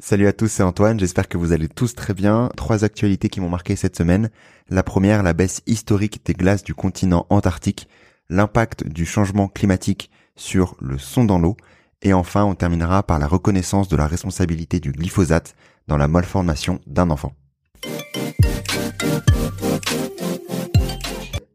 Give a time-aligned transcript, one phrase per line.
[0.00, 2.50] Salut à tous, c'est Antoine, j'espère que vous allez tous très bien.
[2.56, 4.28] Trois actualités qui m'ont marqué cette semaine.
[4.68, 7.88] La première, la baisse historique des glaces du continent antarctique,
[8.28, 11.56] l'impact du changement climatique sur le son dans l'eau,
[12.02, 15.54] et enfin on terminera par la reconnaissance de la responsabilité du glyphosate
[15.86, 17.32] dans la malformation d'un enfant.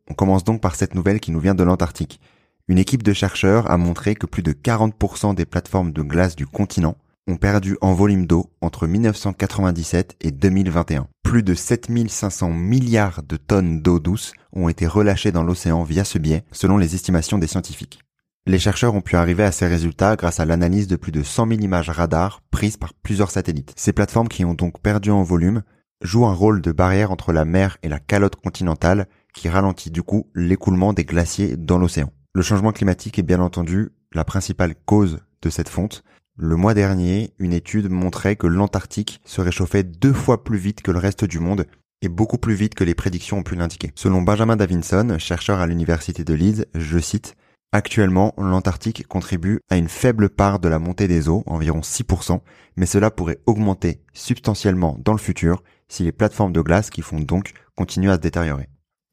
[0.10, 2.21] On commence donc par cette nouvelle qui nous vient de l'Antarctique.
[2.70, 6.48] Une équipe de chercheurs a montré que plus de 40% des plateformes de glace du
[6.48, 6.96] continent
[7.30, 11.08] ont perdu en volume d'eau entre 1997 et 2021.
[11.23, 16.18] Plus de 7500 milliards de tonnes d'eau douce ont été relâchées dans l'océan via ce
[16.18, 17.99] biais, selon les estimations des scientifiques.
[18.48, 21.49] Les chercheurs ont pu arriver à ces résultats grâce à l'analyse de plus de 100
[21.49, 23.73] 000 images radar prises par plusieurs satellites.
[23.76, 25.62] Ces plateformes qui ont donc perdu en volume
[26.02, 30.02] jouent un rôle de barrière entre la mer et la calotte continentale qui ralentit du
[30.02, 32.12] coup l'écoulement des glaciers dans l'océan.
[32.34, 36.04] Le changement climatique est bien entendu la principale cause de cette fonte,
[36.41, 40.91] le mois dernier, une étude montrait que l'Antarctique se réchauffait deux fois plus vite que
[40.91, 41.65] le reste du monde
[42.01, 43.91] et beaucoup plus vite que les prédictions ont pu l'indiquer.
[43.93, 47.35] Selon Benjamin Davinson, chercheur à l'université de Leeds, je cite,
[47.73, 52.40] Actuellement, l'Antarctique contribue à une faible part de la montée des eaux, environ 6%,
[52.77, 57.20] mais cela pourrait augmenter substantiellement dans le futur si les plateformes de glace qui font
[57.20, 58.70] donc continuent à se détériorer.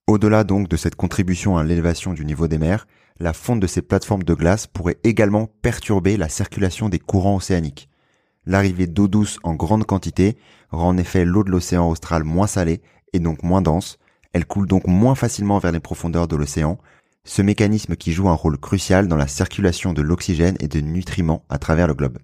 [0.08, 2.86] Au-delà donc de cette contribution à l'élévation du niveau des mers,
[3.18, 7.88] la fonte de ces plateformes de glace pourrait également perturber la circulation des courants océaniques.
[8.46, 10.36] L'arrivée d'eau douce en grande quantité
[10.70, 12.82] rend en effet l'eau de l'océan austral moins salée
[13.14, 13.98] et donc moins dense,
[14.32, 16.78] elle coule donc moins facilement vers les profondeurs de l'océan,
[17.24, 21.44] ce mécanisme qui joue un rôle crucial dans la circulation de l'oxygène et de nutriments
[21.48, 22.18] à travers le globe.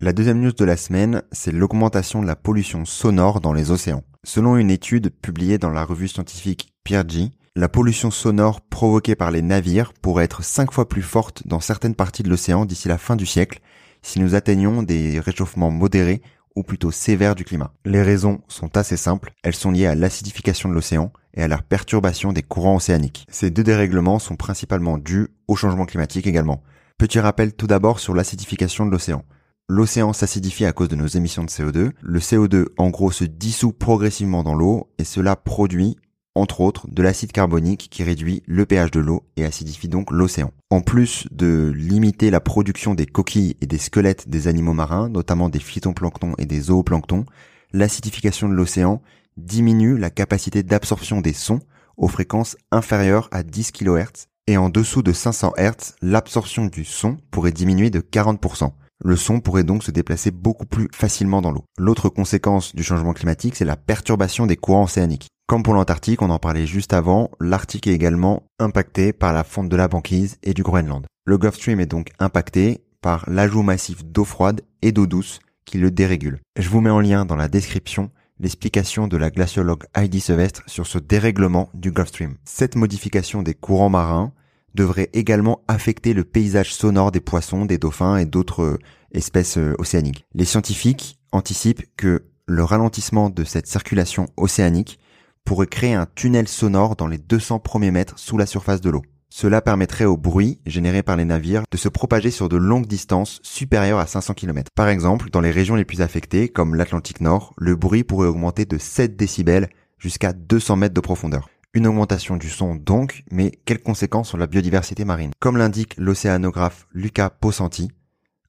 [0.00, 4.04] La deuxième news de la semaine, c'est l'augmentation de la pollution sonore dans les océans.
[4.22, 9.42] Selon une étude publiée dans la revue scientifique G, la pollution sonore provoquée par les
[9.42, 13.16] navires pourrait être cinq fois plus forte dans certaines parties de l'océan d'ici la fin
[13.16, 13.58] du siècle
[14.00, 16.22] si nous atteignons des réchauffements modérés
[16.54, 17.74] ou plutôt sévères du climat.
[17.84, 21.58] Les raisons sont assez simples, elles sont liées à l'acidification de l'océan et à la
[21.58, 23.26] perturbation des courants océaniques.
[23.32, 26.62] Ces deux dérèglements sont principalement dus au changement climatique également.
[26.98, 29.24] Petit rappel tout d'abord sur l'acidification de l'océan
[29.68, 31.90] l'océan s'acidifie à cause de nos émissions de CO2.
[32.00, 35.96] Le CO2, en gros, se dissout progressivement dans l'eau et cela produit,
[36.34, 40.52] entre autres, de l'acide carbonique qui réduit le pH de l'eau et acidifie donc l'océan.
[40.70, 45.48] En plus de limiter la production des coquilles et des squelettes des animaux marins, notamment
[45.48, 47.26] des phytoplanctons et des zooplanctons,
[47.72, 49.02] l'acidification de l'océan
[49.36, 51.60] diminue la capacité d'absorption des sons
[51.96, 57.18] aux fréquences inférieures à 10 kHz et en dessous de 500 Hz, l'absorption du son
[57.30, 58.72] pourrait diminuer de 40%.
[59.04, 61.64] Le son pourrait donc se déplacer beaucoup plus facilement dans l'eau.
[61.78, 65.28] L'autre conséquence du changement climatique, c'est la perturbation des courants océaniques.
[65.46, 69.68] Comme pour l'Antarctique, on en parlait juste avant, l'Arctique est également impacté par la fonte
[69.68, 71.06] de la banquise et du Groenland.
[71.24, 75.78] Le Gulf Stream est donc impacté par l'ajout massif d'eau froide et d'eau douce qui
[75.78, 76.40] le dérégule.
[76.58, 78.10] Je vous mets en lien dans la description
[78.40, 82.36] l'explication de la glaciologue Heidi Sevestre sur ce dérèglement du Gulf Stream.
[82.44, 84.32] Cette modification des courants marins
[84.74, 88.78] devrait également affecter le paysage sonore des poissons, des dauphins et d'autres euh,
[89.12, 90.24] espèces euh, océaniques.
[90.34, 94.98] Les scientifiques anticipent que le ralentissement de cette circulation océanique
[95.44, 99.02] pourrait créer un tunnel sonore dans les 200 premiers mètres sous la surface de l'eau.
[99.30, 103.40] Cela permettrait au bruit généré par les navires de se propager sur de longues distances
[103.42, 104.70] supérieures à 500 km.
[104.74, 108.64] Par exemple, dans les régions les plus affectées, comme l'Atlantique Nord, le bruit pourrait augmenter
[108.64, 109.68] de 7 décibels
[109.98, 111.50] jusqu'à 200 mètres de profondeur.
[111.74, 115.32] Une augmentation du son donc, mais quelles conséquences sur la biodiversité marine?
[115.38, 117.90] Comme l'indique l'océanographe Luca Posanti,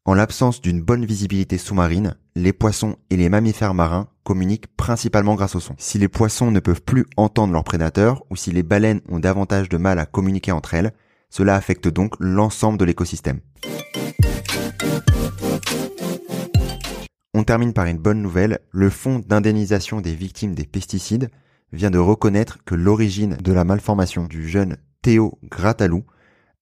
[0.05, 5.55] en l'absence d'une bonne visibilité sous-marine, les poissons et les mammifères marins communiquent principalement grâce
[5.55, 5.75] au son.
[5.77, 9.67] Si les poissons ne peuvent plus entendre leurs prédateurs ou si les baleines ont davantage
[9.67, 10.93] de mal à communiquer entre elles,
[11.29, 13.41] cela affecte donc l'ensemble de l'écosystème.
[17.33, 21.29] On termine par une bonne nouvelle, le fonds d'indemnisation des victimes des pesticides
[21.71, 26.03] vient de reconnaître que l'origine de la malformation du jeune Théo Gratalou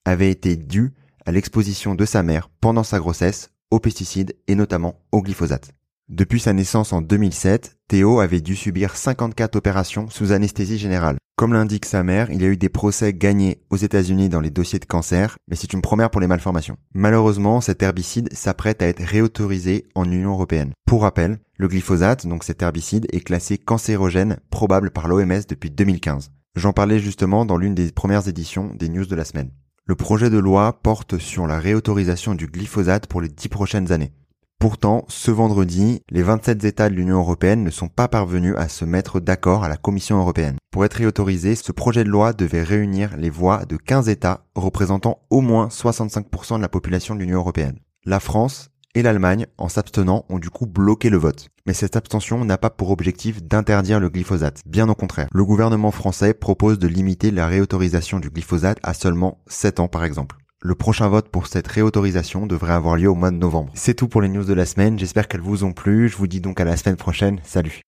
[0.06, 0.94] avait été due
[1.26, 5.72] à l'exposition de sa mère pendant sa grossesse aux pesticides et notamment au glyphosate.
[6.10, 11.18] Depuis sa naissance en 2007, Théo avait dû subir 54 opérations sous anesthésie générale.
[11.38, 14.50] Comme l'indique sa mère, il y a eu des procès gagnés aux États-Unis dans les
[14.50, 16.78] dossiers de cancer, mais c'est une première pour les malformations.
[16.96, 20.72] Malheureusement, cet herbicide s'apprête à être réautorisé en Union européenne.
[20.88, 26.32] Pour rappel, le glyphosate, donc cet herbicide, est classé cancérogène probable par l'OMS depuis 2015.
[26.56, 29.52] J'en parlais justement dans l'une des premières éditions des news de la semaine.
[29.86, 34.12] Le projet de loi porte sur la réautorisation du glyphosate pour les dix prochaines années.
[34.60, 38.86] Pourtant, ce vendredi, les 27 États de l'Union européenne ne sont pas parvenus à se
[38.86, 40.58] mettre d'accord à la Commission européenne.
[40.72, 45.20] Pour être réautorisé, ce projet de loi devait réunir les voix de 15 États représentant
[45.30, 47.78] au moins 65% de la population de l'Union européenne.
[48.04, 51.50] La France et l'Allemagne, en s'abstenant, ont du coup bloqué le vote.
[51.68, 55.28] Mais cette abstention n'a pas pour objectif d'interdire le glyphosate, bien au contraire.
[55.32, 60.04] Le gouvernement français propose de limiter la réautorisation du glyphosate à seulement 7 ans par
[60.04, 60.38] exemple.
[60.60, 63.72] Le prochain vote pour cette réautorisation devrait avoir lieu au mois de novembre.
[63.76, 66.26] C'est tout pour les news de la semaine, j'espère qu'elles vous ont plu, je vous
[66.26, 67.84] dis donc à la semaine prochaine, salut